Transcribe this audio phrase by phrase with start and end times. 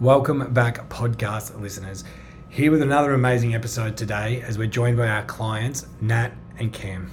[0.00, 2.04] Welcome back, podcast listeners.
[2.48, 7.10] Here with another amazing episode today as we're joined by our clients, Nat and Cam.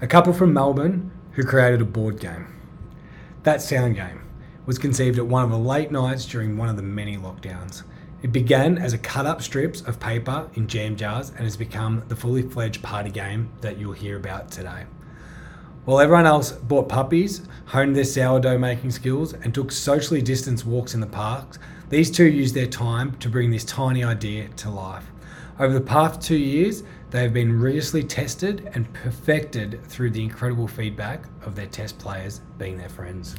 [0.00, 2.46] A couple from Melbourne who created a board game.
[3.42, 4.22] That sound game
[4.64, 7.82] was conceived at one of the late nights during one of the many lockdowns.
[8.22, 12.04] It began as a cut up strips of paper in jam jars and has become
[12.08, 14.86] the fully fledged party game that you'll hear about today.
[15.84, 20.94] While everyone else bought puppies, honed their sourdough making skills, and took socially distanced walks
[20.94, 21.58] in the parks,
[21.92, 25.04] these two used their time to bring this tiny idea to life.
[25.58, 30.66] Over the past two years, they have been rigorously tested and perfected through the incredible
[30.66, 33.36] feedback of their test players being their friends.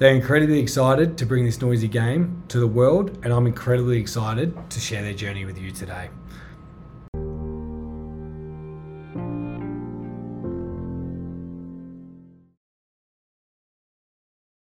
[0.00, 4.56] They're incredibly excited to bring this noisy game to the world, and I'm incredibly excited
[4.70, 6.10] to share their journey with you today.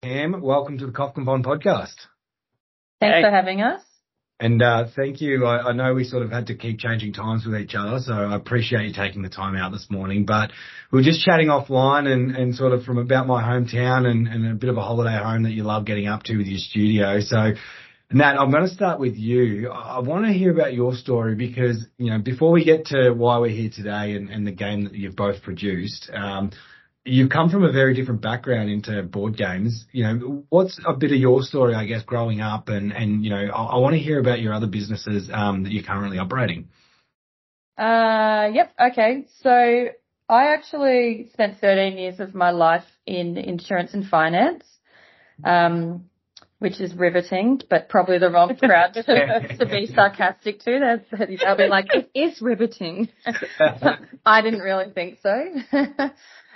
[0.02, 2.08] Cam, welcome to the Cough Bond podcast.
[3.00, 3.22] Thanks Hey.
[3.22, 3.82] for having us.
[4.40, 5.46] And uh, thank you.
[5.46, 8.12] I, I know we sort of had to keep changing times with each other, so
[8.12, 10.24] I appreciate you taking the time out this morning.
[10.26, 10.52] But
[10.92, 14.46] we were just chatting offline and, and sort of from about my hometown and, and
[14.46, 17.18] a bit of a holiday home that you love getting up to with your studio.
[17.18, 17.54] So,
[18.12, 19.70] Nat, I'm going to start with you.
[19.70, 23.38] I want to hear about your story because, you know, before we get to why
[23.38, 26.52] we're here today and, and the game that you've both produced, um,
[27.08, 29.86] you've come from a very different background into board games.
[29.92, 33.30] You know, what's a bit of your story, I guess, growing up and, and, you
[33.30, 36.68] know, I, I want to hear about your other businesses, um, that you're currently operating.
[37.76, 38.72] Uh, yep.
[38.78, 39.26] Okay.
[39.42, 39.88] So
[40.28, 44.64] I actually spent 13 years of my life in insurance and finance,
[45.44, 46.04] um,
[46.58, 49.02] which is riveting, but probably the wrong crowd to,
[49.58, 50.80] to be sarcastic to.
[50.80, 53.08] That's, they'll be like, it is riveting.
[54.26, 55.44] I didn't really think so.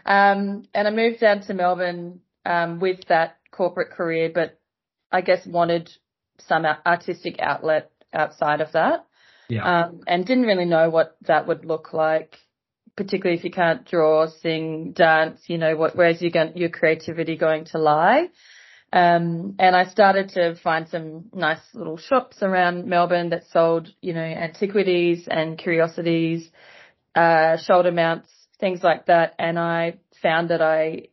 [0.04, 4.58] Um, and I moved down to Melbourne, um, with that corporate career, but
[5.10, 5.90] I guess wanted
[6.38, 9.06] some artistic outlet outside of that.
[9.48, 9.84] Yeah.
[9.84, 12.38] um, and didn't really know what that would look like,
[12.96, 15.42] particularly if you can't draw, sing, dance.
[15.46, 18.28] You know, what where's your your creativity going to lie?
[18.92, 24.12] Um, and I started to find some nice little shops around Melbourne that sold, you
[24.12, 26.50] know, antiquities and curiosities,
[27.14, 28.30] uh, shoulder mounts,
[28.62, 29.34] things like that.
[29.40, 31.08] And I found that I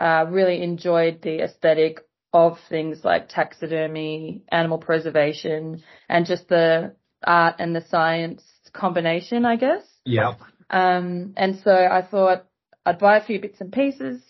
[0.00, 2.00] uh, really enjoyed the aesthetic
[2.32, 9.56] of things like taxidermy, animal preservation, and just the art and the science combination, I
[9.56, 9.84] guess.
[10.06, 10.32] yeah.
[10.70, 12.46] Um, and so I thought
[12.86, 14.22] I'd buy a few bits and pieces.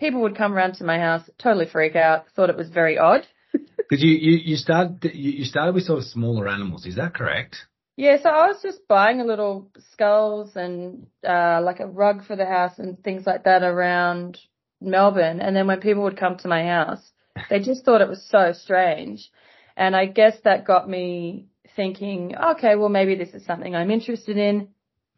[0.00, 3.26] People would come around to my house, totally freak out, thought it was very odd.
[3.88, 6.86] Because you, you, you started, you you started with sort of smaller animals.
[6.86, 7.54] Is that correct?
[7.96, 12.36] Yeah, so I was just buying a little skulls and uh like a rug for
[12.36, 14.38] the house and things like that around
[14.82, 15.40] Melbourne.
[15.40, 17.10] And then when people would come to my house,
[17.48, 19.30] they just thought it was so strange.
[19.76, 24.36] And I guess that got me thinking, okay, well maybe this is something I'm interested
[24.36, 24.68] in.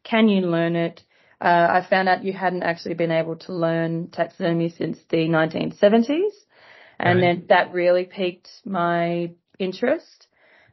[0.03, 1.03] Can you learn it?
[1.41, 6.31] Uh, I found out you hadn't actually been able to learn taxidermy since the 1970s.
[6.97, 7.39] And Right.
[7.39, 10.28] then that really piqued my interest.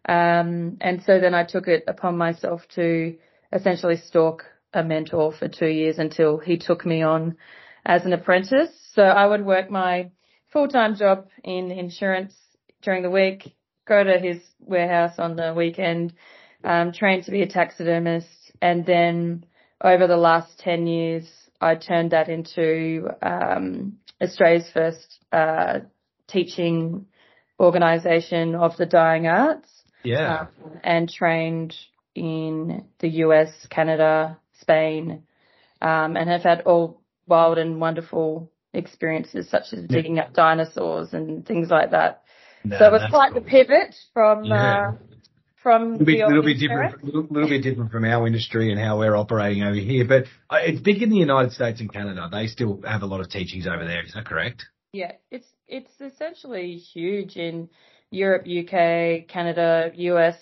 [0.08, 3.16] Um, and so then I took it upon myself to
[3.52, 7.36] essentially stalk a mentor for two years until he took me on
[7.84, 8.70] as an apprentice.
[8.94, 10.10] So I would work my
[10.52, 12.34] full-time job in insurance
[12.82, 13.54] during the week,
[13.86, 16.12] go to his warehouse on the weekend,
[16.62, 18.28] um, train to be a taxidermist.
[18.62, 19.44] And then
[19.80, 21.28] over the last 10 years,
[21.60, 25.80] I turned that into, um, Australia's first, uh,
[26.28, 27.06] teaching
[27.58, 29.75] organization of the dying arts
[30.06, 30.46] Yeah.
[30.62, 31.74] um, and trained
[32.14, 35.22] in the US, Canada, Spain,
[35.82, 41.46] um, and have had all wild and wonderful experiences such as digging up dinosaurs and
[41.46, 42.22] things like that.
[42.64, 44.90] No, so it was quite the pivot from Yeah.
[44.90, 44.92] uh,
[45.62, 48.80] from A little bit, little bit different, little, little bit different from our industry and
[48.80, 50.04] how we're operating over here.
[50.06, 52.28] But uh, it's big in the United States and Canada.
[52.30, 54.04] They still have a lot of teachings over there.
[54.04, 54.64] Is that correct?
[54.92, 57.68] Yeah, it's it's essentially huge in
[58.10, 60.36] Europe, UK, Canada, US,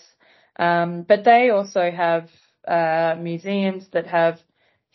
[0.57, 2.29] um, but they also have
[2.67, 4.39] uh, museums that have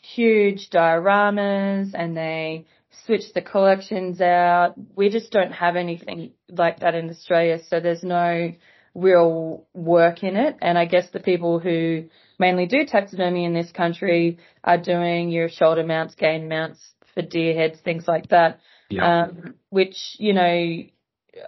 [0.03, 2.67] huge dioramas and they
[3.05, 4.75] switch the collections out.
[4.97, 8.53] We just don't have anything like that in Australia, so there's no
[8.95, 10.57] real work in it.
[10.61, 12.05] And I guess the people who
[12.39, 17.55] mainly do taxidermy in this country are doing your shoulder mounts, game mounts for deer
[17.55, 19.23] heads, things like that Yeah.
[19.23, 20.83] um, which, you know,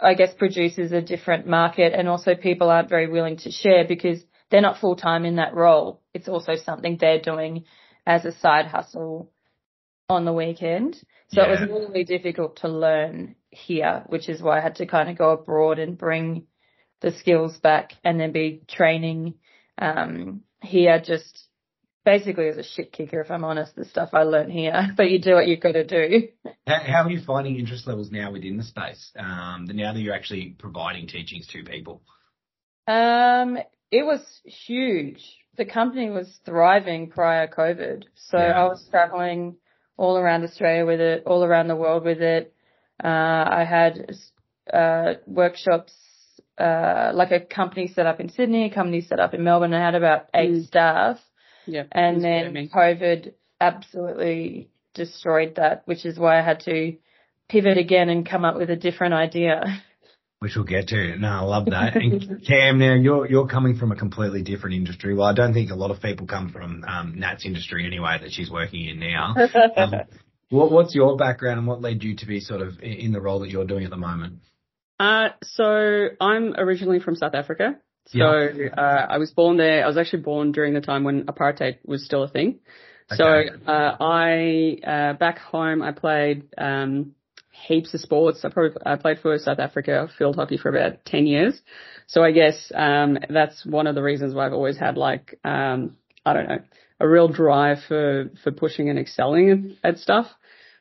[0.01, 4.23] I guess produces a different market and also people aren't very willing to share because
[4.51, 6.03] they're not full time in that role.
[6.15, 7.65] It's also something they're doing
[8.07, 9.33] as a side hustle
[10.09, 10.97] on the weekend.
[11.29, 15.09] So it was really difficult to learn here, which is why I had to kind
[15.09, 16.47] of go abroad and bring
[17.01, 19.35] the skills back and then be training
[19.79, 21.47] um, here just
[22.05, 24.91] basically as a shit kicker, if I'm honest, the stuff I learned here.
[24.97, 26.29] But you do what you've got to do.
[26.67, 29.13] How, how are you finding interest levels now within the space?
[29.19, 32.03] Um, now that you're actually providing teachings to people.
[32.87, 33.59] Um,
[33.91, 35.23] it was huge.
[35.57, 38.59] The company was thriving prior COVID, so yeah.
[38.59, 39.57] I was traveling
[39.97, 42.55] all around Australia with it, all around the world with it.
[43.03, 44.17] Uh, I had
[44.73, 45.93] uh, workshops,
[46.59, 49.75] uh, like a company set up in Sydney, a company set up in Melbourne.
[49.75, 50.67] I had about eight mm.
[50.67, 51.19] staff
[51.67, 51.85] yeah.
[51.93, 56.97] And then COVID absolutely destroyed that, which is why I had to
[57.49, 59.83] pivot again and come up with a different idea.
[60.41, 61.17] Which we'll get to.
[61.19, 61.95] No, I love that.
[62.03, 65.15] And Cam, now you're you're coming from a completely different industry.
[65.15, 68.33] Well, I don't think a lot of people come from um, Nat's industry anyway that
[68.33, 69.35] she's working in now.
[69.77, 69.95] Um,
[70.51, 73.41] what, what's your background and what led you to be sort of in the role
[73.41, 74.41] that you're doing at the moment?
[75.01, 77.79] Uh, so I'm originally from South Africa.
[78.07, 78.69] So yeah.
[78.77, 79.85] uh, I was born there.
[79.85, 82.61] I was actually born during the time when apartheid was still a thing.
[83.11, 83.17] Okay.
[83.17, 87.13] So uh, I uh, back home I played um,
[87.53, 88.45] heaps of sports.
[88.45, 91.61] I probably I played for South Africa field hockey for about ten years.
[92.07, 95.97] So I guess um, that's one of the reasons why I've always had like um,
[96.25, 96.59] I don't know
[97.01, 100.27] a real drive for for pushing and excelling at stuff.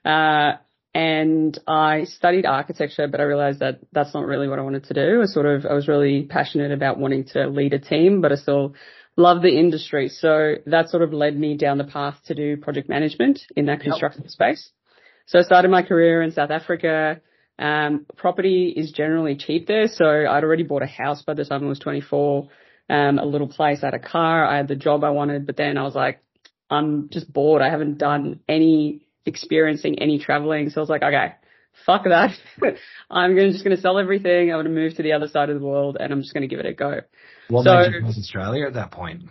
[0.06, 0.54] Uh,
[0.94, 4.94] and I studied architecture, but I realized that that's not really what I wanted to
[4.94, 5.22] do.
[5.22, 8.36] I sort of, I was really passionate about wanting to lead a team, but I
[8.36, 8.76] still
[9.16, 10.10] love the industry.
[10.10, 13.80] So that sort of led me down the path to do project management in that
[13.82, 14.32] construction yep.
[14.32, 14.72] space.
[15.28, 17.22] So I started my career in South Africa.
[17.58, 19.88] Um, property is generally cheap there.
[19.88, 22.50] So I'd already bought a house by the time I was 24,
[22.90, 25.56] um, a little place, I had a car, I had the job I wanted, but
[25.56, 26.22] then I was like,
[26.70, 27.62] I'm just bored.
[27.62, 30.70] I haven't done any experiencing any traveling.
[30.70, 31.34] So I was like, okay,
[31.86, 32.32] fuck that.
[33.10, 34.52] I'm gonna, just going to sell everything.
[34.52, 36.42] I'm going to move to the other side of the world and I'm just going
[36.42, 37.02] to give it a go.
[37.50, 39.24] What so, made you choose Australia at that point?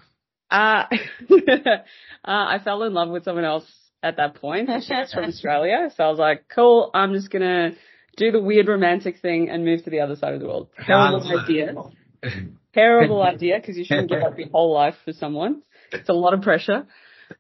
[0.51, 0.85] Uh,
[1.31, 1.77] uh,
[2.25, 3.71] I fell in love with someone else
[4.03, 4.69] at that point.
[4.81, 5.91] She's from Australia.
[5.97, 7.77] So I was like, cool, I'm just going to
[8.17, 10.69] do the weird romantic thing and move to the other side of the world.
[10.85, 11.75] Terrible idea.
[12.75, 15.63] Terrible idea because you shouldn't give up your whole life for someone.
[15.93, 16.87] It's a lot of pressure.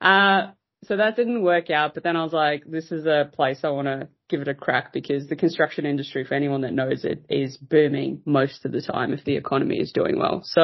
[0.01, 0.49] Uh,
[0.85, 3.69] so that didn't work out, but then I was like, this is a place I
[3.69, 7.25] want to give it a crack because the construction industry, for anyone that knows it,
[7.29, 10.41] is booming most of the time if the economy is doing well.
[10.45, 10.63] So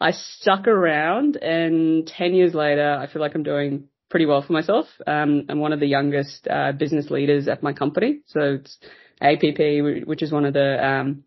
[0.00, 4.52] I stuck around and 10 years later, I feel like I'm doing pretty well for
[4.52, 4.86] myself.
[5.06, 8.20] Um, I'm one of the youngest uh, business leaders at my company.
[8.26, 8.78] So it's
[9.20, 11.24] APP, which is one of the, um,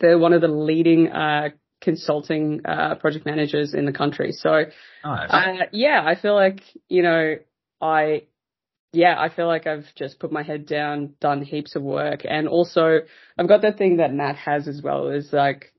[0.00, 1.50] they're one of the leading, uh,
[1.80, 4.32] consulting, uh, project managers in the country.
[4.32, 4.64] So,
[5.04, 5.30] nice.
[5.30, 7.36] uh, yeah, I feel like, you know,
[7.82, 8.22] I,
[8.92, 12.22] yeah, I feel like I've just put my head down, done heaps of work.
[12.24, 13.00] And also
[13.36, 15.72] I've got that thing that Nat has as well is like,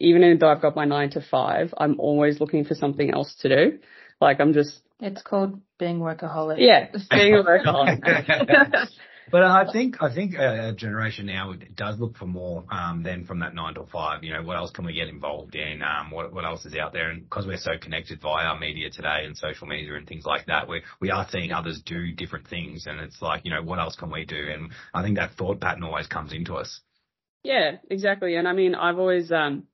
[0.00, 3.48] even though I've got my nine to five, I'm always looking for something else to
[3.48, 3.78] do.
[4.20, 4.80] Like I'm just.
[5.00, 6.56] It's called being workaholic.
[6.58, 8.00] Yeah, being a workaholic.
[9.30, 13.40] But I think I think a, generation now does look for more um, than from
[13.40, 14.22] that nine to five.
[14.22, 15.82] You know, what else can we get involved in?
[15.82, 17.10] Um, what what else is out there?
[17.10, 20.68] And because we're so connected via media today and social media and things like that,
[20.68, 23.96] we we are seeing others do different things, and it's like you know, what else
[23.96, 24.36] can we do?
[24.36, 26.80] And I think that thought pattern always comes into us.
[27.42, 28.36] Yeah, exactly.
[28.36, 29.64] And I mean, I've always um,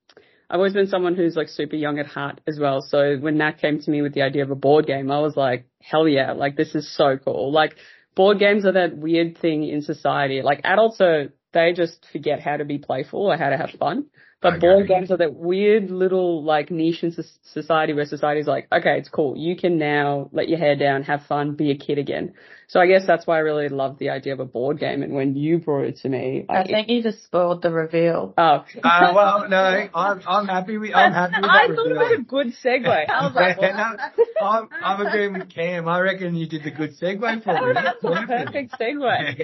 [0.49, 2.83] I've always been someone who's like super young at heart as well.
[2.83, 5.37] So when Nat came to me with the idea of a board game, I was
[5.37, 7.53] like, hell yeah, like this is so cool.
[7.53, 7.77] Like
[8.15, 10.43] board games are that weird thing in society.
[10.43, 14.07] Like adults are, they just forget how to be playful or how to have fun.
[14.43, 18.99] But board games are that weird little like niche in society where society's like, okay,
[18.99, 19.37] it's cool.
[19.37, 22.35] You can now let your hair down, have fun, be a kid again.
[22.67, 25.03] So I guess that's why I really love the idea of a board game.
[25.03, 28.35] And when you brought it to me, I, I think you just spoiled the reveal.
[28.37, 32.19] Oh, uh, well, no, I'm I'm happy with I'm happy with I thought it was
[32.19, 32.87] a good segue.
[33.09, 33.97] I was like, well,
[34.43, 35.87] I'm I'm agreeing with Cam.
[35.87, 37.75] I reckon you did the good segue for me.
[37.75, 39.35] That's a perfect segue.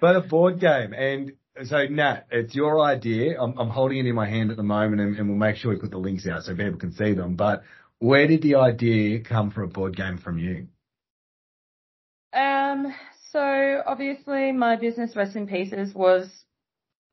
[0.00, 1.32] but a board game and
[1.64, 3.40] so Nat, it's your idea.
[3.40, 5.72] I'm, I'm holding it in my hand at the moment, and, and, we'll make sure
[5.72, 7.36] we put the links out so people can see them.
[7.36, 7.62] But
[7.98, 10.68] where did the idea come for a board game from you?
[12.32, 12.94] Um.
[13.30, 16.30] So obviously, my business Rest in Pieces was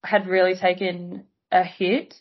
[0.04, 2.16] had really taken a hit.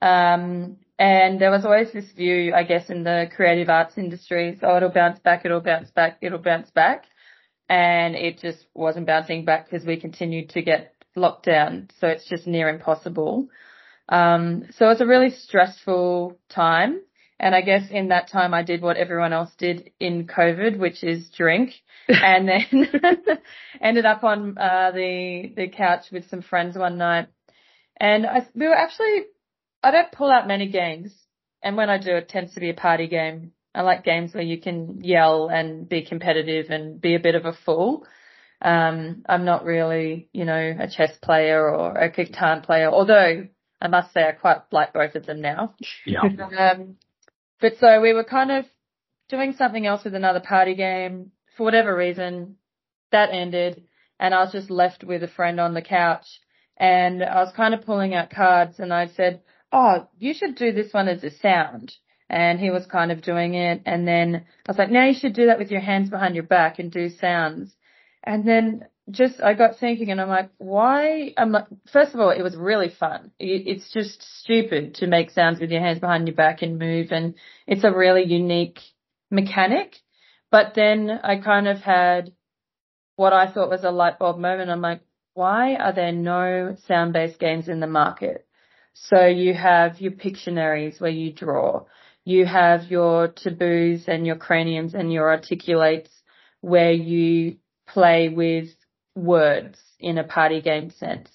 [0.00, 4.76] Um, and there was always this view, I guess, in the creative arts industry, so
[4.76, 7.04] it'll bounce back, it'll bounce back, it'll bounce back.
[7.68, 12.46] And it just wasn't bouncing back because we continued to get lockdown, so it's just
[12.46, 13.48] near impossible.
[14.08, 17.00] Um, so it's a really stressful time.
[17.40, 21.04] And I guess in that time I did what everyone else did in COVID, which
[21.04, 21.72] is drink,
[22.08, 22.88] and then
[23.80, 27.28] ended up on uh, the the couch with some friends one night,
[28.00, 29.26] And I, we were actually,
[29.82, 31.14] I don't pull out many games.
[31.62, 33.52] And when I do, it tends to be a party game.
[33.74, 37.44] I like games where you can yell and be competitive and be a bit of
[37.44, 38.06] a fool.
[38.60, 43.46] Um, I'm not really, you know, a chess player or a Catan player, although
[43.80, 45.74] I must say I quite like both of them now.
[46.04, 46.22] Yeah.
[46.58, 46.96] Um,
[47.60, 48.64] but so we were kind of
[49.28, 51.32] doing something else with another party game.
[51.56, 52.56] For whatever reason,
[53.10, 53.82] that ended
[54.20, 56.26] and I was just left with a friend on the couch
[56.76, 60.72] and I was kind of pulling out cards and I said, Oh, you should do
[60.72, 61.94] this one as a sound.
[62.30, 63.82] And he was kind of doing it.
[63.86, 66.44] And then I was like, now you should do that with your hands behind your
[66.44, 67.74] back and do sounds.
[68.24, 71.32] And then just, I got thinking and I'm like, why?
[71.36, 73.30] I'm like, first of all, it was really fun.
[73.38, 77.08] It's just stupid to make sounds with your hands behind your back and move.
[77.10, 77.34] And
[77.66, 78.80] it's a really unique
[79.30, 79.96] mechanic.
[80.50, 82.32] But then I kind of had
[83.16, 84.70] what I thought was a light bulb moment.
[84.70, 85.00] I'm like,
[85.34, 88.46] why are there no sound based games in the market?
[88.94, 91.84] So you have your Pictionaries where you draw.
[92.24, 96.10] You have your taboos and your craniums and your articulates
[96.60, 97.56] where you
[97.92, 98.68] play with
[99.14, 101.28] words in a party game sense.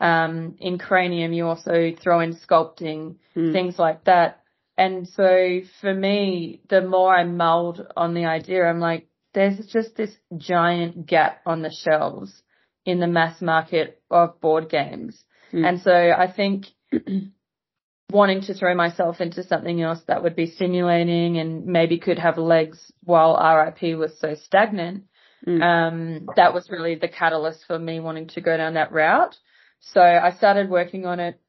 [0.00, 3.52] Um, in cranium, you also throw in sculpting, mm.
[3.52, 4.40] things like that.
[4.76, 9.96] And so for me, the more I mulled on the idea, I'm like, there's just
[9.96, 12.42] this giant gap on the shelves
[12.84, 15.22] in the mass market of board games.
[15.52, 15.68] Mm.
[15.68, 16.66] And so I think
[18.10, 22.38] wanting to throw myself into something else that would be stimulating and maybe could have
[22.38, 25.04] legs while RIP was so stagnant,
[25.46, 25.62] mm.
[25.62, 29.36] um, that was really the catalyst for me wanting to go down that route.
[29.80, 31.40] So I started working on it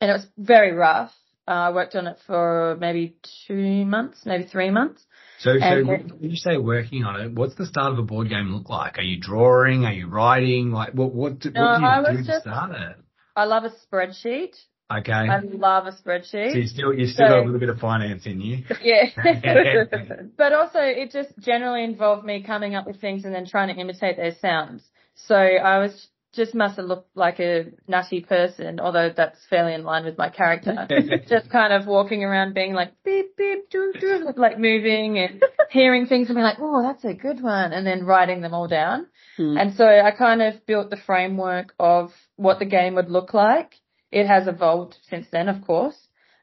[0.00, 1.12] and it was very rough.
[1.46, 3.16] Uh, I worked on it for maybe
[3.46, 5.04] two months, maybe three months.
[5.38, 8.54] So, so when you say working on it, what's the start of a board game
[8.54, 8.98] look like?
[8.98, 9.84] Are you drawing?
[9.84, 10.70] Are you writing?
[10.70, 12.96] Like, what what no, what do you do to start it?
[13.36, 14.54] I love a spreadsheet.
[14.92, 15.12] Okay.
[15.12, 16.52] I love a spreadsheet.
[16.52, 18.64] So you still you still so, got a little bit of finance in you.
[18.82, 19.06] Yeah.
[20.36, 23.80] but also it just generally involved me coming up with things and then trying to
[23.80, 24.82] imitate their sounds.
[25.14, 29.84] So I was just must have looked like a nutty person, although that's fairly in
[29.84, 30.86] line with my character.
[31.28, 36.06] just kind of walking around being like beep beep doo doo like moving and hearing
[36.06, 39.06] things and being like, Oh, that's a good one and then writing them all down.
[39.38, 39.56] Hmm.
[39.56, 43.76] And so I kind of built the framework of what the game would look like
[44.14, 45.96] it has evolved since then, of course.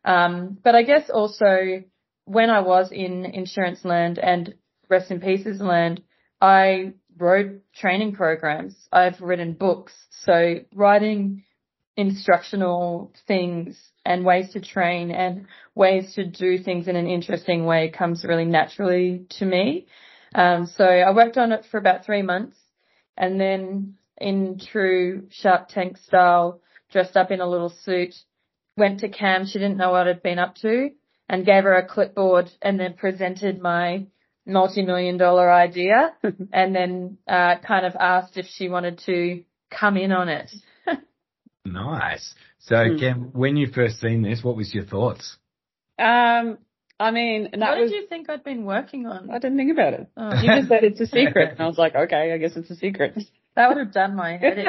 [0.04, 1.84] Um, but I guess also
[2.26, 4.54] when I was in insurance land and
[4.90, 6.02] rest in pieces land,
[6.42, 8.76] I wrote training programs.
[8.92, 9.94] I've written books.
[10.26, 11.44] So writing
[11.96, 17.90] instructional things and ways to train and ways to do things in an interesting way
[17.90, 19.88] comes really naturally to me.
[20.36, 22.58] Um, so I worked on it for about three months
[23.18, 26.62] and then in true Shark Tank style,
[26.92, 28.14] dressed up in a little suit,
[28.78, 29.46] went to Cam.
[29.46, 30.90] She didn't know what I'd been up to
[31.28, 34.06] and gave her a clipboard and then presented my
[34.46, 36.14] multi-million dollar idea
[36.54, 40.52] and then uh, kind of asked if she wanted to come in on it.
[41.66, 42.36] nice.
[42.60, 43.00] So, mm.
[43.00, 45.38] Cam, when you first seen this, what was your thoughts?
[45.98, 46.58] Um,
[47.00, 49.32] I mean, what was, did you think I'd been working on?
[49.32, 50.08] I didn't think about it.
[50.16, 50.42] Oh.
[50.42, 52.76] You just said it's a secret, and I was like, okay, I guess it's a
[52.76, 53.18] secret.
[53.56, 54.68] That would have done my head in.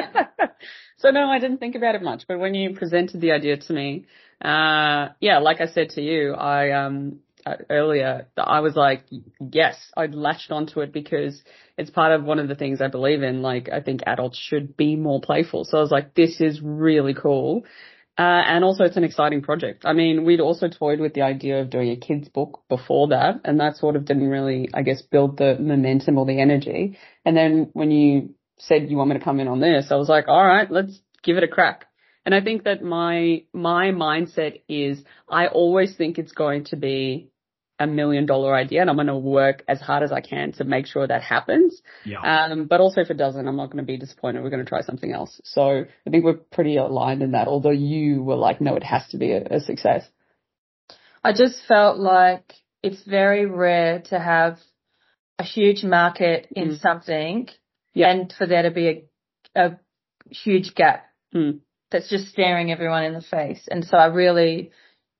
[0.97, 2.23] so no, I didn't think about it much.
[2.27, 4.05] But when you presented the idea to me,
[4.43, 9.03] uh, yeah, like I said to you, I um uh, earlier, I was like,
[9.51, 11.41] yes, I'd latched onto it because
[11.77, 13.41] it's part of one of the things I believe in.
[13.41, 15.65] Like, I think adults should be more playful.
[15.65, 17.63] So I was like, this is really cool.
[18.17, 19.83] Uh, and also it's an exciting project.
[19.85, 23.41] I mean, we'd also toyed with the idea of doing a kids book before that,
[23.43, 26.97] and that sort of didn't really, I guess, build the momentum or the energy.
[27.25, 28.35] And then when you
[28.67, 30.99] said you want me to come in on this, I was like, all right, let's
[31.23, 31.85] give it a crack.
[32.25, 37.29] And I think that my, my mindset is I always think it's going to be
[37.79, 40.63] a million dollar idea and I'm going to work as hard as I can to
[40.63, 41.81] make sure that happens.
[42.05, 42.19] Yeah.
[42.21, 44.43] Um, but also if it doesn't, I'm not going to be disappointed.
[44.43, 45.41] We're going to try something else.
[45.43, 49.07] So I think we're pretty aligned in that, although you were like, no, it has
[49.09, 50.07] to be a, a success.
[51.23, 54.59] I just felt like it's very rare to have
[55.39, 56.79] a huge market in mm.
[56.79, 57.49] something
[57.93, 58.11] yeah.
[58.11, 58.87] and for there to be
[59.55, 59.79] a, a
[60.29, 61.59] huge gap mm.
[61.91, 63.67] that's just staring everyone in the face.
[63.69, 64.71] And so I really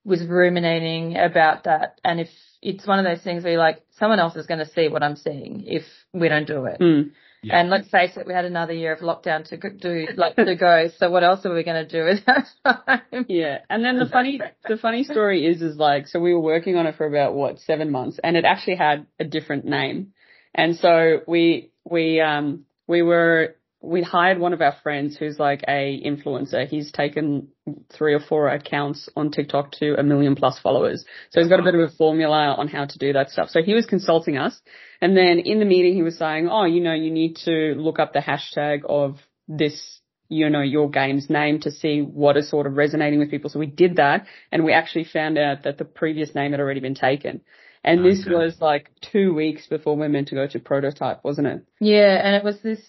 [0.06, 2.00] was ruminating about that.
[2.04, 2.30] And if
[2.62, 5.04] it's one of those things where you're like, someone else is going to see what
[5.04, 6.80] I'm seeing if we don't do it.
[6.80, 7.12] Mm.
[7.44, 7.60] Yeah.
[7.60, 10.88] And let's face it, we had another year of lockdown to do, like, to go.
[10.98, 13.26] So what else are we going to do with that time?
[13.28, 13.60] Yeah.
[13.70, 16.88] And then the funny, the funny story is, is like, so we were working on
[16.88, 20.14] it for about what, seven months and it actually had a different name.
[20.56, 25.62] And so we, we, um, we were we hired one of our friends who's like
[25.68, 26.66] a influencer.
[26.66, 27.50] He's taken
[27.92, 31.04] three or four accounts on TikTok to a million plus followers.
[31.32, 33.50] So he's got a bit of a formula on how to do that stuff.
[33.50, 34.60] So he was consulting us.
[35.02, 38.00] And then in the meeting, he was saying, Oh, you know, you need to look
[38.00, 39.18] up the hashtag of
[39.50, 40.00] this
[40.30, 43.50] you know, your game's name to see what is sort of resonating with people.
[43.50, 46.80] So we did that and we actually found out that the previous name had already
[46.80, 47.42] been taken.
[47.84, 48.10] And okay.
[48.10, 51.66] this was like two weeks before we are meant to go to prototype, wasn't it?
[51.82, 52.80] Yeah, and it was this.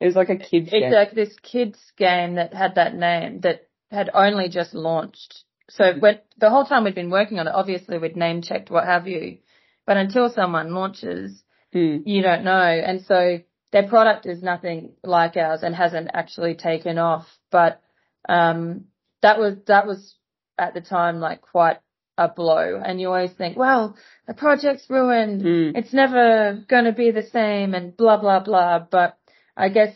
[0.00, 0.68] It was like a kids.
[0.72, 0.92] It's game.
[0.92, 5.44] like this kids game that had that name that had only just launched.
[5.70, 8.84] So when the whole time we'd been working on it, obviously we'd name checked what
[8.84, 9.38] have you,
[9.86, 11.42] but until someone launches,
[11.74, 12.02] mm.
[12.04, 12.52] you don't know.
[12.52, 13.38] And so
[13.72, 17.26] their product is nothing like ours and hasn't actually taken off.
[17.50, 17.80] But
[18.28, 18.84] um,
[19.22, 20.14] that was that was
[20.58, 21.78] at the time like quite
[22.16, 22.80] a blow.
[22.84, 25.42] And you always think, well, the project's ruined.
[25.42, 25.76] Mm.
[25.76, 28.80] It's never going to be the same and blah, blah, blah.
[28.90, 29.18] But
[29.56, 29.94] I guess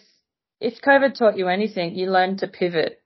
[0.60, 3.02] if COVID taught you anything, you learn to pivot.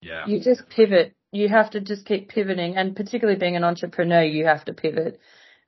[0.00, 0.26] Yeah.
[0.26, 1.14] You just pivot.
[1.32, 2.76] You have to just keep pivoting.
[2.76, 5.20] And particularly being an entrepreneur, you have to pivot.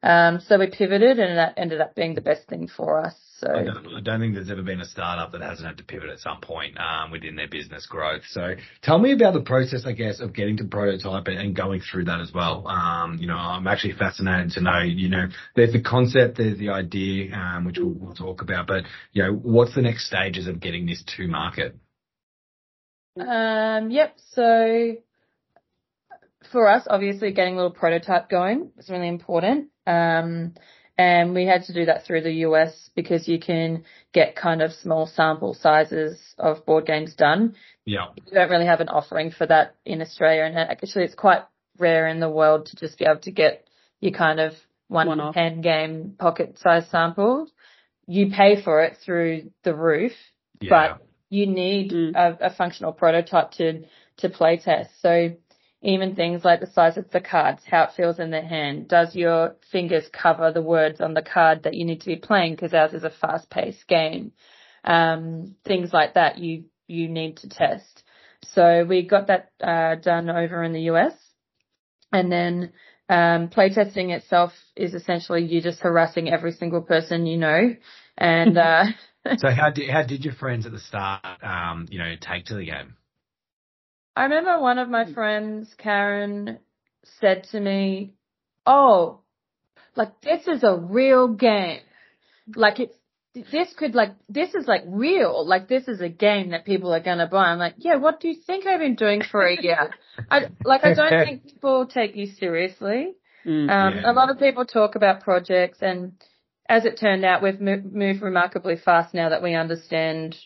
[0.03, 3.17] Um, so we pivoted and that ended up being the best thing for us.
[3.39, 5.85] So I don't, I don't think there's ever been a startup that hasn't had to
[5.85, 8.23] pivot at some point um, within their business growth.
[8.31, 11.81] So tell me about the process, I guess, of getting to prototype and, and going
[11.81, 12.67] through that as well.
[12.67, 16.71] Um, you know, I'm actually fascinated to know, you know, there's the concept, there's the
[16.71, 20.59] idea, um, which we'll, we'll talk about, but you know, what's the next stages of
[20.59, 21.77] getting this to market?
[23.21, 24.17] Um, yep.
[24.33, 24.97] So
[26.51, 29.69] for us, obviously getting a little prototype going is really important.
[29.87, 30.55] Um,
[30.99, 34.73] and we had to do that through the US because you can get kind of
[34.73, 37.55] small sample sizes of board games done.
[37.85, 38.07] Yeah.
[38.17, 40.43] You don't really have an offering for that in Australia.
[40.43, 41.43] And actually it's quite
[41.79, 43.65] rare in the world to just be able to get
[44.01, 44.55] your kind of
[44.89, 47.47] one, one ten game pocket size sample.
[48.09, 50.13] You pay for it through the roof,
[50.61, 50.71] yeah.
[50.71, 52.17] but you need mm.
[52.17, 53.85] a, a functional prototype to,
[54.17, 54.91] to play test.
[55.01, 55.37] So
[55.83, 58.89] even things like the size of the cards, how it feels in the hand.
[58.89, 62.55] Does your fingers cover the words on the card that you need to be playing?
[62.55, 64.33] Because ours is a fast paced game.
[64.85, 68.03] Um, things like that you, you need to test.
[68.43, 71.13] So we got that, uh, done over in the US.
[72.13, 72.73] And then,
[73.09, 77.77] um, playtesting itself is essentially you just harassing every single person you know.
[78.17, 78.85] And, uh,
[79.39, 82.55] so how did, how did your friends at the start, um, you know, take to
[82.55, 82.98] the game?
[84.19, 86.59] I remember one of my friends, Karen,
[87.21, 88.15] said to me,
[88.67, 89.21] "Oh,
[89.95, 91.83] like this is a real game.
[92.57, 92.97] Like it's
[93.53, 95.47] this could like this is like real.
[95.47, 98.27] Like this is a game that people are gonna buy." I'm like, "Yeah, what do
[98.27, 99.95] you think I've been doing for a year?"
[100.29, 103.15] I like I don't think people take you seriously.
[103.47, 104.11] Mm, um, yeah.
[104.11, 106.15] A lot of people talk about projects, and
[106.69, 110.37] as it turned out, we've moved remarkably fast now that we understand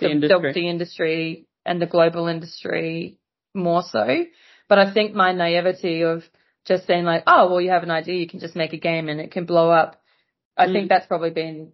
[0.00, 0.52] the, the industry.
[0.52, 3.18] The, the industry and the global industry
[3.54, 4.24] more so.
[4.68, 6.22] But I think my naivety of
[6.64, 9.08] just saying like, oh, well, you have an idea, you can just make a game
[9.08, 10.00] and it can blow up.
[10.56, 10.72] I mm.
[10.72, 11.72] think that's probably been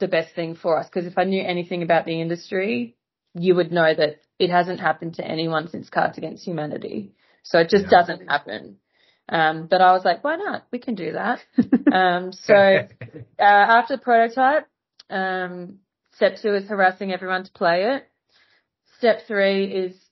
[0.00, 2.96] the best thing for us because if I knew anything about the industry,
[3.34, 7.14] you would know that it hasn't happened to anyone since Cards Against Humanity.
[7.42, 7.90] So it just yeah.
[7.90, 8.78] doesn't happen.
[9.28, 10.66] Um, but I was like, why not?
[10.70, 11.40] We can do that.
[11.92, 14.68] um, so, uh, after the prototype,
[15.10, 15.78] um,
[16.14, 18.08] step two is harassing everyone to play it.
[18.98, 20.06] Step three is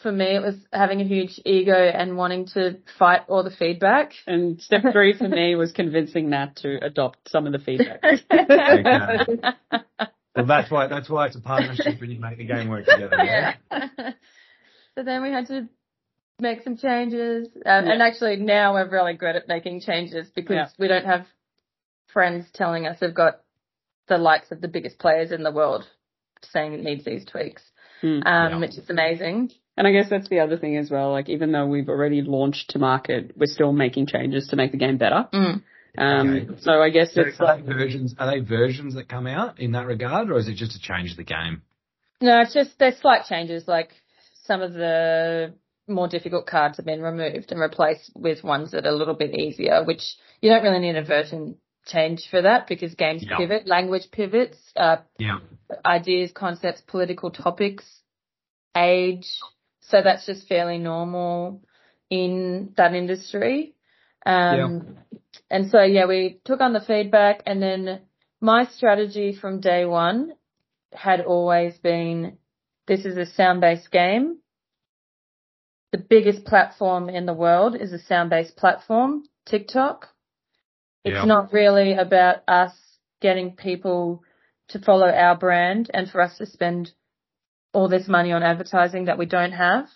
[0.00, 4.12] for me, it was having a huge ego and wanting to fight all the feedback.
[4.26, 8.02] And step three for me was convincing Nat to adopt some of the feedback.
[10.34, 13.16] well, that's why that's why it's a partnership when you make the game work together.
[13.22, 13.54] Yeah.
[14.94, 15.68] so then we had to
[16.40, 17.92] make some changes, um, yeah.
[17.92, 20.68] and actually now we're really good at making changes because yeah.
[20.78, 21.26] we don't have
[22.12, 23.40] friends telling us we've got
[24.08, 25.86] the likes of the biggest players in the world
[26.50, 27.62] saying it needs these tweaks,
[28.02, 28.58] mm, um, yeah.
[28.58, 29.50] which is amazing.
[29.76, 31.12] And I guess that's the other thing as well.
[31.12, 34.78] Like even though we've already launched to market, we're still making changes to make the
[34.78, 35.28] game better.
[35.32, 35.62] Mm.
[35.98, 36.60] Um, okay.
[36.60, 38.14] so I guess so it's are like versions.
[38.18, 41.10] Are they versions that come out in that regard, or is it just a change
[41.10, 41.62] of the game?
[42.20, 43.68] No, it's just there's slight changes.
[43.68, 43.90] Like
[44.44, 45.54] some of the
[45.88, 49.34] more difficult cards have been removed and replaced with ones that are a little bit
[49.34, 50.02] easier, which
[50.40, 53.38] you don't really need a version change for that because games yep.
[53.38, 55.38] pivot, language pivots, uh, yeah.
[55.84, 57.84] Ideas, concepts, political topics,
[58.76, 59.26] age.
[59.80, 61.62] So that's just fairly normal
[62.10, 63.74] in that industry.
[64.24, 64.98] Um,
[65.50, 68.02] and so yeah, we took on the feedback and then
[68.40, 70.34] my strategy from day one
[70.92, 72.36] had always been
[72.86, 74.38] this is a sound based game.
[75.92, 80.08] The biggest platform in the world is a sound based platform, TikTok.
[81.04, 82.72] It's not really about us
[83.20, 84.22] getting people
[84.72, 86.92] to follow our brand and for us to spend
[87.72, 89.86] all this money on advertising that we don't have.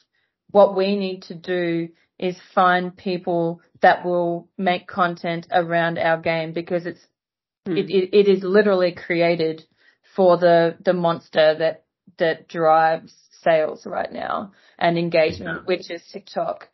[0.50, 6.52] What we need to do is find people that will make content around our game
[6.52, 7.04] because it's
[7.68, 7.76] mm.
[7.76, 9.64] it, it, it is literally created
[10.14, 11.84] for the the monster that
[12.18, 13.12] that drives
[13.42, 15.66] sales right now and engagement, yeah.
[15.66, 16.68] which is TikTok.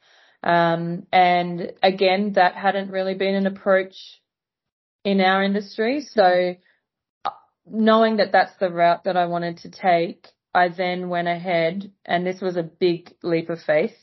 [0.44, 3.94] Um, and again, that hadn't really been an approach
[5.04, 6.06] in our industry.
[6.12, 6.54] So
[7.66, 12.26] knowing that that's the route that I wanted to take, I then went ahead and
[12.26, 13.96] this was a big leap of faith.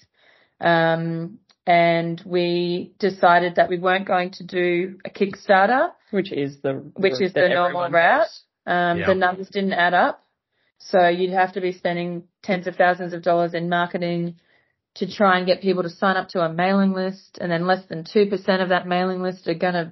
[0.59, 6.91] Um, and we decided that we weren't going to do a Kickstarter, which is the
[6.95, 8.27] which is the normal route.
[8.65, 9.05] Um, yeah.
[9.05, 10.25] The numbers didn't add up,
[10.79, 14.39] so you'd have to be spending tens of thousands of dollars in marketing
[14.95, 17.85] to try and get people to sign up to a mailing list, and then less
[17.87, 19.91] than two percent of that mailing list are going to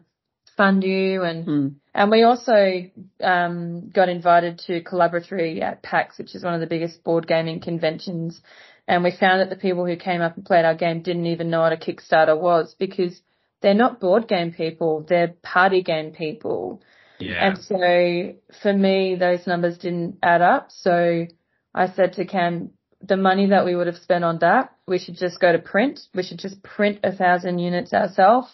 [0.56, 1.76] fund you, and mm.
[1.98, 2.90] And we also
[3.22, 7.60] um, got invited to Collaboratory at PAX, which is one of the biggest board gaming
[7.60, 8.42] conventions
[8.88, 11.50] and we found that the people who came up and played our game didn't even
[11.50, 13.20] know what a Kickstarter was because
[13.62, 16.82] they're not board game people, they're party game people.
[17.20, 17.48] Yeah.
[17.48, 20.72] And so for me, those numbers didn't add up.
[20.72, 21.26] So
[21.74, 25.18] I said to Cam, the money that we would have spent on that, we should
[25.18, 26.00] just go to print.
[26.16, 28.50] We should just print a thousand units ourselves.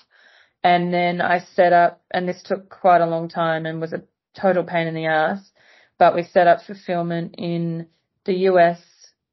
[0.64, 4.04] And then I set up, and this took quite a long time and was a
[4.40, 5.52] total pain in the ass,
[6.00, 7.88] but we set up fulfillment in
[8.26, 8.80] the US,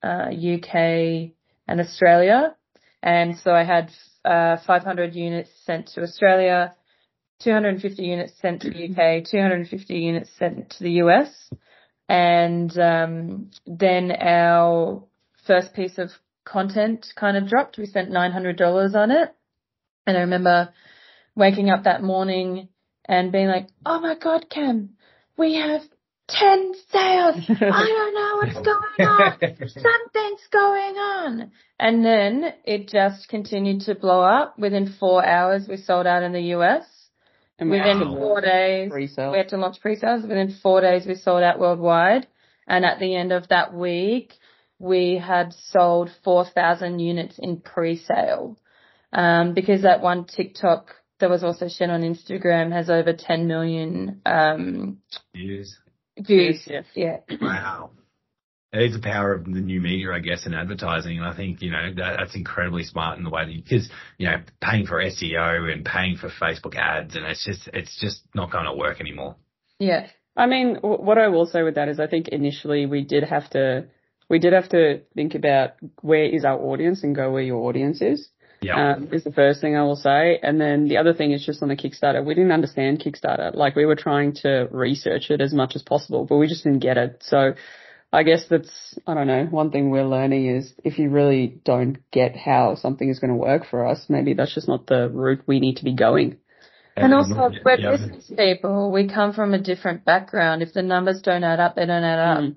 [0.02, 1.30] uh, UK
[1.68, 2.56] and Australia.
[3.02, 3.92] And so I had
[4.24, 6.74] uh, 500 units sent to Australia,
[7.40, 11.50] 250 units sent to the UK, 250 units sent to the US.
[12.08, 15.04] And um, then our
[15.46, 16.10] first piece of
[16.44, 17.78] content kind of dropped.
[17.78, 19.34] We spent $900 on it.
[20.06, 20.70] And I remember
[21.40, 22.68] waking up that morning
[23.06, 24.90] and being like, oh my God, Cam,
[25.36, 25.80] we have
[26.28, 27.36] 10 sales.
[27.48, 29.38] I don't know what's going on.
[29.68, 31.50] Something's going on.
[31.80, 34.58] And then it just continued to blow up.
[34.58, 36.84] Within four hours, we sold out in the US.
[37.58, 39.32] And within four days, pre-sales.
[39.32, 40.22] we had to launch pre-sales.
[40.22, 42.26] Within four days, we sold out worldwide.
[42.66, 44.34] And at the end of that week,
[44.78, 48.56] we had sold 4,000 units in pre-sale.
[49.12, 54.20] Um, because that one TikTok that was also shared on Instagram has over 10 million
[54.26, 54.98] um,
[55.34, 55.78] views.
[56.18, 57.18] Views, yes, yeah.
[57.40, 57.90] Wow.
[58.72, 61.18] It is the power of the new media, I guess, and advertising.
[61.18, 63.90] And I think, you know, that, that's incredibly smart in the way that you, because,
[64.16, 68.22] you know, paying for SEO and paying for Facebook ads and it's just, it's just
[68.34, 69.36] not going to work anymore.
[69.80, 70.06] Yeah.
[70.36, 73.50] I mean, what I will say with that is I think initially we did have
[73.50, 73.86] to,
[74.28, 78.00] we did have to think about where is our audience and go where your audience
[78.00, 78.28] is.
[78.62, 78.94] Yeah.
[78.94, 80.38] Um, is the first thing I will say.
[80.42, 82.24] And then the other thing is just on the Kickstarter.
[82.24, 83.54] We didn't understand Kickstarter.
[83.54, 86.80] Like we were trying to research it as much as possible, but we just didn't
[86.80, 87.22] get it.
[87.24, 87.54] So
[88.12, 91.98] I guess that's, I don't know, one thing we're learning is if you really don't
[92.10, 95.42] get how something is going to work for us, maybe that's just not the route
[95.46, 96.36] we need to be going.
[96.96, 97.92] And also, we're yeah.
[97.92, 98.90] business people.
[98.90, 100.60] We come from a different background.
[100.60, 102.38] If the numbers don't add up, they don't add up.
[102.40, 102.56] Mm.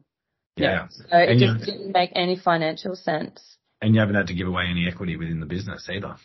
[0.57, 0.87] Yeah.
[0.89, 3.57] So it and just didn't make any financial sense.
[3.83, 6.15] And you haven't had to give away any equity within the business either.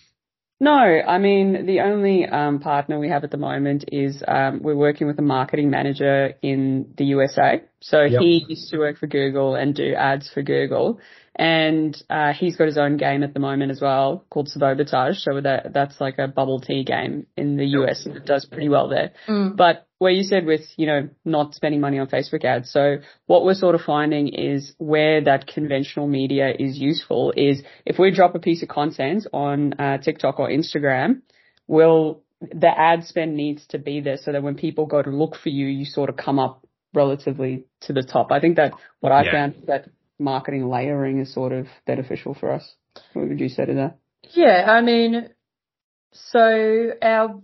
[0.60, 4.76] No, I mean, the only um, partner we have at the moment is um, we're
[4.76, 7.62] working with a marketing manager in the USA.
[7.80, 8.20] So yep.
[8.20, 11.00] he used to work for Google and do ads for Google.
[11.34, 15.18] And uh, he's got his own game at the moment as well called Sabotage.
[15.18, 18.68] So that that's like a bubble tea game in the US and it does pretty
[18.68, 19.12] well there.
[19.28, 19.56] Mm.
[19.56, 22.70] But where you said with, you know, not spending money on Facebook ads.
[22.70, 27.98] So what we're sort of finding is where that conventional media is useful is if
[27.98, 31.22] we drop a piece of content on uh, TikTok or Instagram,
[31.66, 35.34] we'll, the ad spend needs to be there so that when people go to look
[35.34, 38.30] for you, you sort of come up relatively to the top.
[38.30, 39.32] I think that what I yeah.
[39.32, 42.74] found that marketing layering is sort of beneficial for us.
[43.12, 43.98] What would you say to that?
[44.30, 45.30] Yeah, I mean,
[46.12, 47.40] so our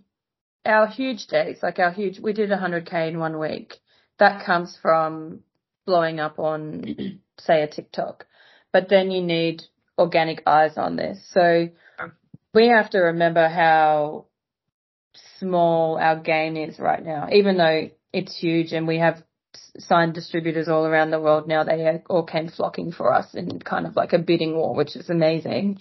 [0.64, 3.74] our huge days, like our huge, we did 100k in one week.
[4.18, 5.40] That comes from
[5.86, 8.26] blowing up on, say, a TikTok.
[8.72, 9.62] But then you need
[9.98, 11.18] organic eyes on this.
[11.32, 11.68] So
[12.52, 14.26] we have to remember how
[15.38, 19.22] small our game is right now, even though it's huge and we have
[19.78, 21.64] signed distributors all around the world now.
[21.64, 25.10] They all came flocking for us in kind of like a bidding war, which is
[25.10, 25.80] amazing.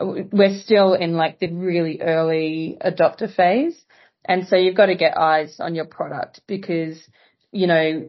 [0.00, 3.76] We're still in like the really early adopter phase.
[4.28, 7.00] And so you've got to get eyes on your product because,
[7.52, 8.08] you know,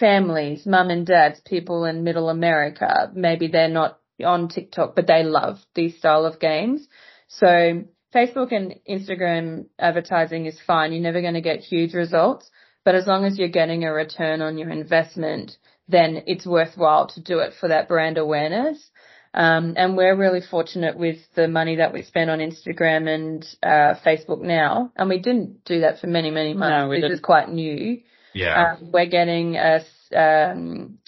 [0.00, 5.22] families, mum and dads, people in middle America, maybe they're not on TikTok, but they
[5.22, 6.88] love these style of games.
[7.28, 10.92] So Facebook and Instagram advertising is fine.
[10.92, 12.50] You're never going to get huge results,
[12.84, 15.56] But as long as you're getting a return on your investment,
[15.88, 18.90] then it's worthwhile to do it for that brand awareness.
[19.34, 23.98] Um, and we're really fortunate with the money that we spend on Instagram and uh,
[24.04, 24.92] Facebook now.
[24.96, 26.82] And we didn't do that for many, many months.
[26.82, 27.14] No, we this didn't.
[27.14, 28.00] is quite new.
[28.34, 28.74] Yeah.
[28.78, 29.80] Um, we're getting a
[30.14, 30.98] um,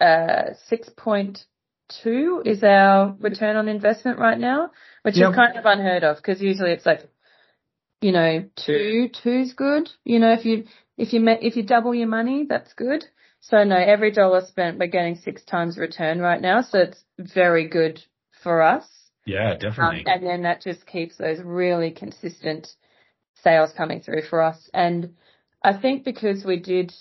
[0.00, 4.70] uh, 6.2 is our return on investment right now,
[5.02, 5.30] which yep.
[5.30, 7.00] is kind of unheard of because usually it's like,
[8.00, 9.88] you know, two, two's good.
[10.04, 13.04] You know, if you, if you, if you double your money, that's good.
[13.40, 16.62] So no, every dollar spent, we're getting six times return right now.
[16.62, 18.00] So it's very good
[18.42, 18.86] for us.
[19.26, 20.00] Yeah, definitely.
[20.00, 22.68] Um, and then that just keeps those really consistent
[23.42, 24.68] sales coming through for us.
[24.74, 25.14] And
[25.62, 26.92] I think because we did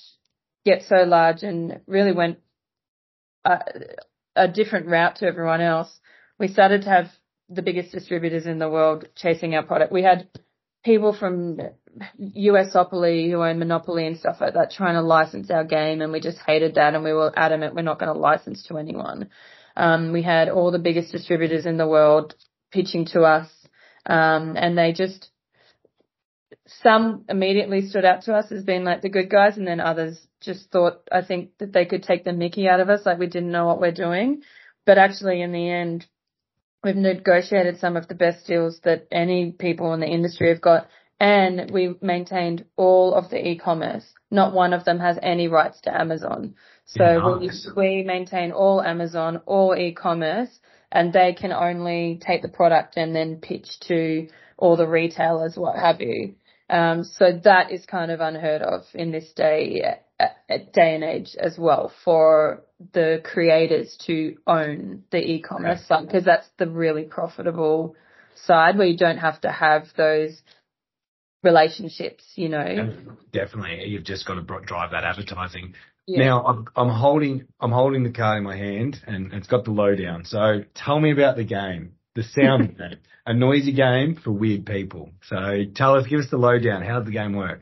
[0.65, 2.39] get so large and really went
[3.45, 3.59] a,
[4.35, 5.99] a different route to everyone else,
[6.37, 7.07] we started to have
[7.49, 9.91] the biggest distributors in the world chasing our product.
[9.91, 10.27] We had
[10.83, 11.59] people from
[12.19, 16.19] USopoly who own Monopoly and stuff like that trying to license our game and we
[16.19, 19.29] just hated that and we were adamant we're not going to license to anyone.
[19.75, 22.35] Um, we had all the biggest distributors in the world
[22.71, 23.49] pitching to us
[24.05, 25.29] um, and they just
[26.83, 30.19] some immediately stood out to us as being like the good guys and then others
[30.41, 33.27] just thought I think that they could take the mickey out of us like we
[33.27, 34.43] didn't know what we're doing.
[34.85, 36.05] But actually in the end
[36.83, 40.87] we've negotiated some of the best deals that any people in the industry have got
[41.19, 44.05] and we've maintained all of the e-commerce.
[44.31, 46.55] Not one of them has any rights to Amazon.
[46.85, 47.69] So nice.
[47.75, 50.49] we, we maintain all Amazon, all e-commerce,
[50.91, 55.75] and they can only take the product and then pitch to all the retailers, what
[55.77, 56.35] have you.
[56.69, 59.83] Um, so that is kind of unheard of in this day,
[60.19, 60.25] uh,
[60.73, 62.63] day and age as well for
[62.93, 67.95] the creators to own the e-commerce side because that's the really profitable
[68.45, 70.41] side where you don't have to have those
[71.43, 72.93] relationships, you know.
[73.31, 75.73] Definitely, you've just got to drive that advertising.
[76.07, 76.25] Yeah.
[76.25, 79.71] Now I'm, I'm holding I'm holding the card in my hand and it's got the
[79.71, 80.25] lowdown.
[80.25, 85.11] So tell me about the game, the sound game, a noisy game for weird people.
[85.27, 86.81] So tell us, give us the lowdown.
[86.81, 87.61] How does the game work?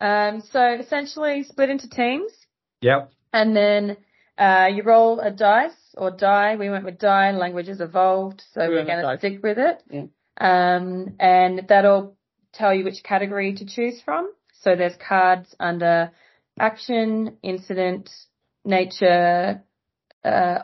[0.00, 2.32] Um, so essentially split into teams.
[2.80, 3.12] Yep.
[3.32, 3.98] And then
[4.38, 6.56] uh, you roll a dice or die.
[6.56, 7.30] We went with die.
[7.32, 9.82] Languages evolved, so we are going to stick with it.
[9.90, 10.06] Yeah.
[10.40, 12.16] Um, and that'll
[12.52, 14.30] tell you which category to choose from.
[14.62, 16.10] So there's cards under
[16.58, 18.10] action, incident,
[18.64, 19.62] nature,
[20.24, 20.58] uh,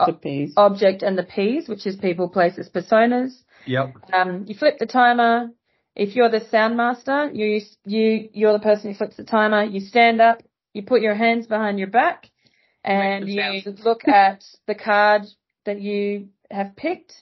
[0.57, 3.31] object, and the P's, which is people, places, personas.
[3.67, 3.95] Yep.
[4.13, 5.51] Um, you flip the timer.
[5.95, 9.65] If you're the sound master, you you you're the person who flips the timer.
[9.65, 10.43] You stand up.
[10.73, 12.31] You put your hands behind your back,
[12.85, 15.23] and you look at the card
[15.67, 17.15] that you have picked,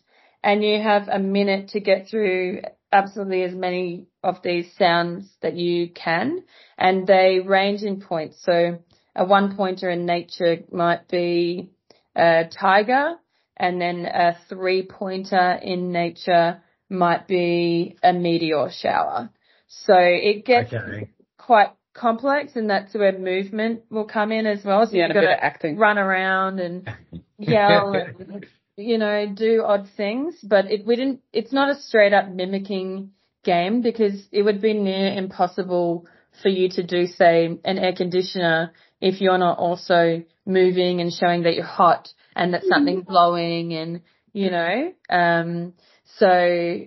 [0.42, 5.54] and you have a minute to get through absolutely as many of these sounds that
[5.54, 6.44] you can,
[6.76, 8.42] and they range in points.
[8.44, 8.78] So
[9.14, 11.70] a one pointer in nature might be
[12.14, 13.16] a tiger,
[13.56, 19.30] and then a three pointer in nature might be a meteor shower.
[19.66, 21.10] So it gets okay.
[21.36, 24.86] quite complex and that's where movement will come in as well.
[24.86, 25.76] So yeah, you've got to acting.
[25.76, 26.88] run around and
[27.38, 28.46] yell and
[28.78, 33.10] you know, do odd things, but it we didn't, it's not a straight up mimicking
[33.44, 36.06] game because it would be near impossible
[36.42, 41.42] for you to do, say, an air conditioner if you're not also moving and showing
[41.42, 43.10] that you're hot and that something's mm-hmm.
[43.10, 45.74] blowing and, you know, um,
[46.18, 46.86] so,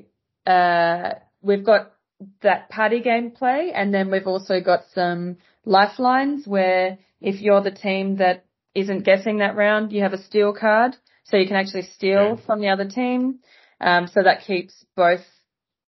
[0.50, 1.90] uh, we've got
[2.41, 8.17] that party gameplay and then we've also got some lifelines where if you're the team
[8.17, 12.38] that isn't guessing that round, you have a steal card so you can actually steal
[12.45, 13.39] from the other team.
[13.79, 15.21] Um, so that keeps both,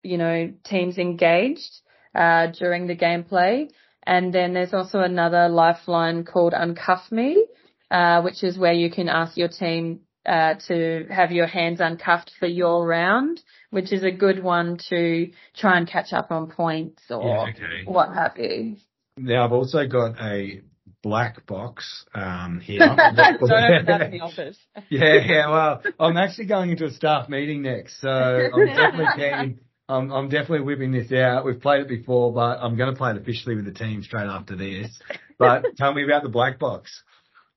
[0.02, 1.82] you know, teams engaged
[2.16, 3.70] uh, during the gameplay.
[4.06, 7.46] And then there's also another lifeline called Uncuff Me,
[7.90, 12.32] uh, which is where you can ask your team uh, to have your hands uncuffed
[12.40, 17.04] for your round, which is a good one to try and catch up on points
[17.10, 17.84] or yeah, okay.
[17.86, 18.78] what have you.
[19.18, 20.62] Now I've also got a
[21.04, 22.80] black box um, here.
[22.80, 24.58] Don't open that in the office.
[24.90, 25.50] yeah, yeah.
[25.50, 29.60] Well, I'm actually going into a staff meeting next, so I'm definitely keen.
[29.90, 31.46] I'm, I'm definitely whipping this out.
[31.46, 34.28] We've played it before, but I'm going to play it officially with the team straight
[34.28, 34.98] after this.
[35.38, 37.04] But tell me about the black box.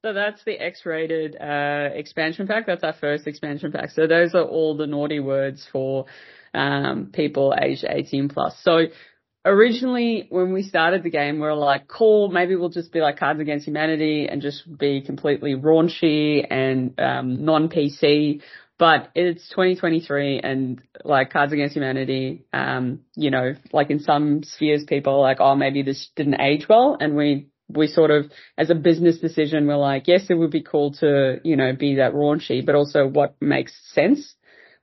[0.06, 2.64] So that's the X-rated uh, expansion pack.
[2.64, 3.90] That's our first expansion pack.
[3.90, 6.06] So those are all the naughty words for
[6.54, 8.56] um, people aged 18 plus.
[8.62, 8.82] So
[9.44, 13.18] originally when we started the game, we were like, cool, maybe we'll just be like
[13.18, 18.42] Cards Against Humanity and just be completely raunchy and um, non-PC.
[18.78, 24.84] But it's 2023 and like Cards Against Humanity, um, you know, like in some spheres
[24.84, 26.96] people are like, oh, maybe this didn't age well.
[27.00, 30.62] And we, we sort of, as a business decision, we're like, yes, it would be
[30.62, 34.34] cool to, you know, be that raunchy, but also what makes sense.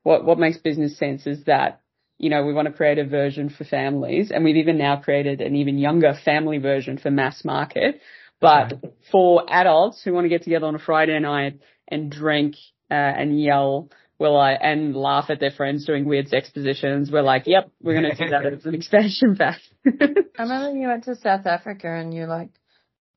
[0.04, 1.82] What, what makes business sense is that,
[2.18, 5.42] you know, we want to create a version for families and we've even now created
[5.42, 8.02] an even younger family version for mass market.
[8.42, 8.74] But
[9.12, 12.56] for adults who want to get together on a Friday night and drink
[12.92, 17.12] uh, and yell we're like, and laugh at their friends doing weird sex positions.
[17.12, 19.60] We're like, yep, we're going to do that as an expansion pack.
[19.86, 22.50] I remember you went to South Africa and you're like,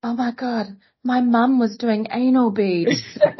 [0.07, 0.67] oh my God,
[1.03, 3.03] my mum was doing anal beads.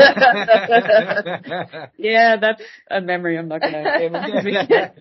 [1.97, 4.97] yeah, that's a memory I'm not going to be able forget.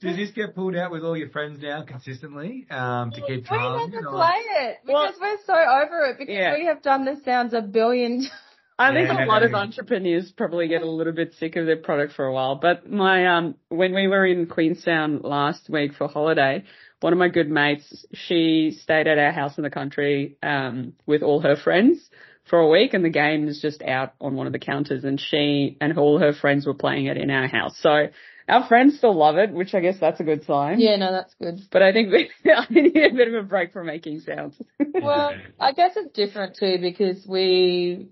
[0.00, 3.40] Does this get pulled out with all your friends now consistently um, to keep We
[3.48, 3.90] trying?
[3.90, 6.54] never play it because we're so over it because Yeah.
[6.54, 8.30] we have done the sounds a billion times.
[8.78, 9.24] I think Yeah.
[9.24, 12.32] a lot of entrepreneurs probably get a little bit sick of their product for a
[12.32, 12.56] while.
[12.56, 16.64] But my um when we were in Queenstown last week for holiday,
[17.00, 21.22] one of my good mates, she stayed at our house in the country um with
[21.22, 22.10] all her friends
[22.44, 25.20] for a week and the game is just out on one of the counters and
[25.20, 27.76] she and all her friends were playing it in our house.
[27.80, 28.08] So
[28.48, 30.78] our friends still love it, which I guess that's a good sign.
[30.78, 31.58] Yeah, no, that's good.
[31.72, 34.54] But I think we, I need a bit of a break from making sounds.
[34.78, 38.10] Well, I guess it's different too because we,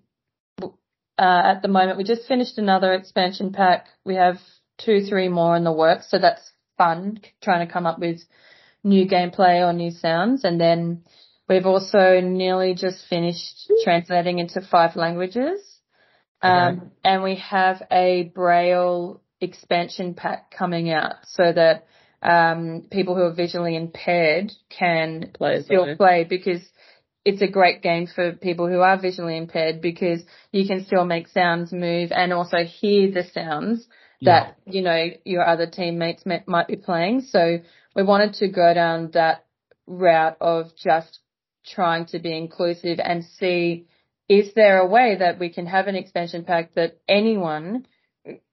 [1.19, 3.87] uh, at the moment, we just finished another expansion pack.
[4.05, 4.39] We have
[4.79, 8.21] two, three more in the works, so that's fun trying to come up with
[8.83, 10.45] new gameplay or new sounds.
[10.45, 11.05] And then
[11.49, 15.61] we've also nearly just finished translating into five languages.
[16.43, 21.87] Um, and we have a Braille expansion pack coming out so that
[22.23, 26.61] um, people who are visually impaired can Play still play because
[27.25, 31.29] it's a great game for people who are visually impaired because you can still make
[31.29, 33.87] sounds move and also hear the sounds
[34.23, 37.23] that, you know, your other teammates may, might be playing.
[37.23, 37.59] So
[37.95, 39.45] we wanted to go down that
[39.87, 41.21] route of just
[41.67, 43.87] trying to be inclusive and see
[44.29, 47.87] is there a way that we can have an expansion pack that anyone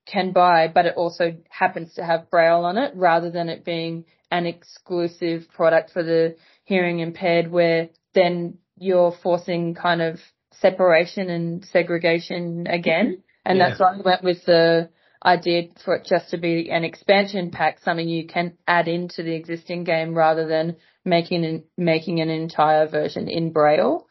[0.05, 4.05] can buy, but it also happens to have braille on it rather than it being
[4.29, 10.19] an exclusive product for the hearing impaired where then you're forcing kind of
[10.53, 13.23] separation and segregation again.
[13.45, 13.69] And Yeah.
[13.69, 14.89] that's why we went with the
[15.23, 19.33] idea for it just to be an expansion pack, something you can add into the
[19.35, 24.07] existing game rather than making an, making an entire version in braille.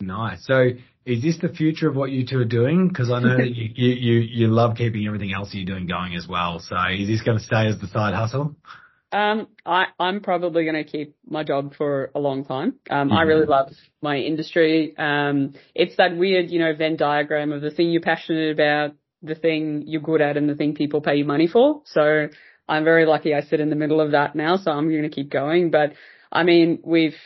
[0.00, 0.44] Nice.
[0.46, 0.70] So
[1.06, 2.88] is this the future of what you two are doing?
[2.88, 6.16] Because I know that you, you, you, you love keeping everything else you're doing going
[6.16, 6.58] as well.
[6.58, 8.56] So is this going to stay as the side hustle?
[9.12, 12.74] Um, I, I'm probably going to keep my job for a long time.
[12.88, 13.26] Um, I Mhm.
[13.28, 14.94] really love my industry.
[14.96, 18.92] Um, it's that weird, you know, Venn diagram of the thing you're passionate about,
[19.22, 21.82] the thing you're good at, and the thing people pay you money for.
[21.86, 22.28] So
[22.68, 24.56] I'm very lucky I sit in the middle of that now.
[24.56, 25.70] So I'm going to keep going.
[25.70, 25.94] But
[26.30, 27.16] I mean, we've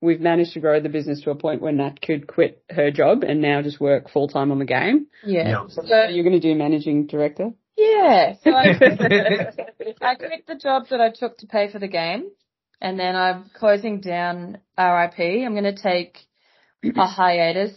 [0.00, 3.22] we've managed to grow the business to a point where Nat could quit her job
[3.24, 5.06] and now just work full time on the game.
[5.22, 5.48] Yeah.
[5.48, 5.66] Yeah.
[5.68, 7.50] So you're going to do managing director.
[7.76, 8.34] Yeah.
[8.42, 8.64] So I,
[10.02, 12.30] I quit the job that I took to pay for the game,
[12.80, 15.18] and then I'm closing down RIP.
[15.18, 16.18] I'm going to take
[16.96, 17.72] a hiatus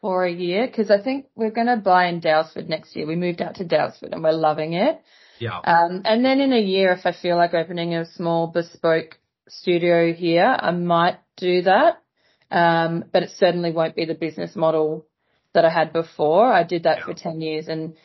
[0.00, 3.06] for a year because I think we're going to buy in Daylesford next year.
[3.06, 5.00] We moved out to Daylesford and we're loving it.
[5.38, 5.58] Yeah.
[5.58, 9.18] Um, and then in a year, if I feel like opening a small bespoke
[9.48, 12.02] studio here, I might do that.
[12.50, 15.06] Um, but it certainly won't be the business model
[15.52, 16.52] that I had before.
[16.52, 17.04] I did that Yeah.
[17.06, 17.96] for 10 years and,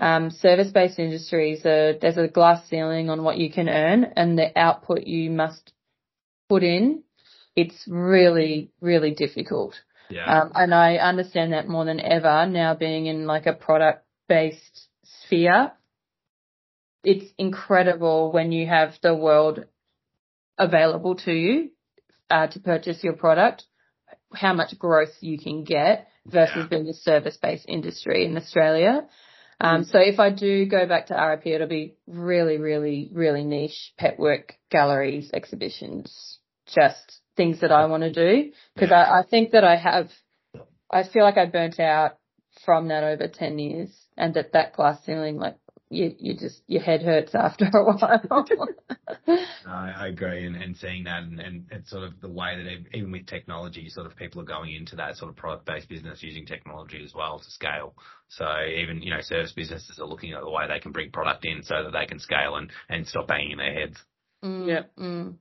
[0.00, 4.56] um, service-based industries, uh, there's a glass ceiling on what you can earn and the
[4.58, 5.72] output you must
[6.48, 7.02] put in.
[7.56, 9.74] It's really, really difficult.
[10.10, 10.42] Yeah.
[10.42, 14.88] Um, and I understand that more than ever now being in like a product based
[15.04, 15.72] sphere.
[17.04, 19.64] It's incredible when you have the world
[20.56, 21.70] available to you
[22.30, 23.64] uh, to purchase your product,
[24.34, 26.66] how much growth you can get versus Yeah.
[26.68, 29.06] being a service based industry in Australia.
[29.60, 33.92] Um, so if I do go back to RIP, it'll be really, really, really niche
[33.98, 39.02] pet work galleries, exhibitions, just things that I want to do because Yeah.
[39.02, 40.10] I, I think that I have,
[40.90, 42.18] I feel like I burnt out
[42.64, 45.56] from that over 10 years and that that glass ceiling, like
[45.90, 48.74] you, you just, your head hurts after a while.
[49.66, 52.96] I, I agree, and, and seeing that, and, and it's sort of the way that
[52.96, 56.46] even with technology, sort of people are going into that sort of product-based business using
[56.46, 57.94] technology as well to scale.
[58.28, 61.44] So even you know service businesses are looking at the way they can bring product
[61.44, 63.96] in so that they can scale and and stop banging their heads.
[64.44, 64.82] Mm, Yeah.
[64.98, 65.34] Mm.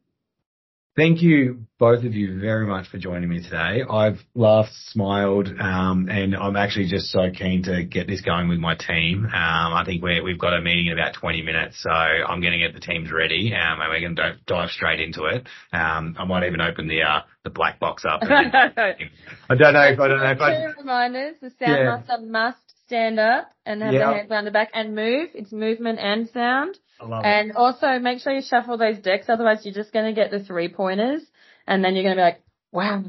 [0.98, 3.84] Thank you, both of you, very much for joining me today.
[3.88, 8.58] I've laughed, smiled, um, and I'm actually just so keen to get this going with
[8.58, 9.26] my team.
[9.26, 12.54] Um, I think we have got a meeting in about 20 minutes, so I'm going
[12.54, 15.48] to get the teams ready, um, and we're going to dive straight into it.
[15.72, 18.22] Um, I might even open the uh, the black box up.
[18.22, 20.66] Then, I don't know if I don't know if I.
[20.66, 22.18] Two reminders: the sound yeah.
[22.26, 24.00] must stand up and have yeah.
[24.00, 25.30] the hands behind the back and move.
[25.36, 26.80] It's movement and sound.
[27.00, 27.56] And it.
[27.56, 30.70] also make sure you shuffle those decks, otherwise you're just going to get the three
[30.70, 31.22] pointers
[31.68, 32.42] and then you're going to be like,
[32.72, 33.04] wow,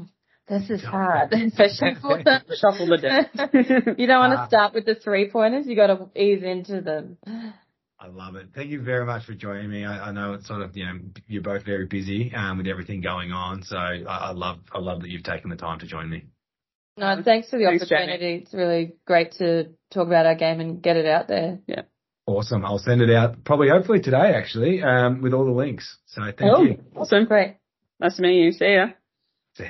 [0.47, 1.33] this is hard.
[1.55, 2.41] so shuffle them.
[2.59, 3.31] Shuffle the deck.
[3.97, 5.65] you don't want to start with the three pointers.
[5.67, 7.17] You got to ease into them.
[7.99, 8.49] I love it.
[8.55, 9.83] Thank you very much for joining me.
[9.85, 13.01] I, I know it's sort of you know you're both very busy um, with everything
[13.01, 16.09] going on, so I, I, love I love that you've taken the time to join
[16.09, 16.23] me.
[16.95, 18.17] No, thanks for the thanks, opportunity.
[18.17, 18.41] Jamie.
[18.43, 21.59] It's really great to talk about our game and get it out there.
[21.67, 21.81] Yeah.
[22.29, 22.63] Awesome.
[22.63, 25.97] I'll send it out probably hopefully today actually, um, with all the links.
[26.05, 26.77] So thank oh, you.
[26.95, 27.25] Awesome.
[27.25, 27.55] Great.
[27.99, 28.51] Nice to meet you.
[28.51, 28.87] See ya.
[29.55, 29.69] See ya.